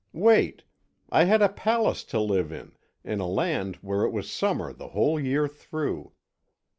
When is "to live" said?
2.05-2.51